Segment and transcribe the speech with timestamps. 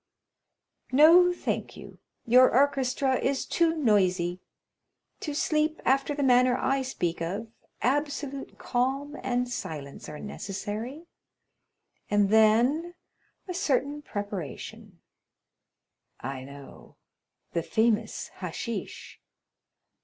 [0.91, 1.99] "No, thank you.
[2.25, 4.39] Your orchestra is too noisy.
[5.19, 7.51] To sleep after the manner I speak of,
[7.83, 11.05] absolute calm and silence are necessary,
[12.09, 12.95] and then
[13.47, 14.99] a certain preparation——"
[16.19, 19.21] "I know—the famous hashish!"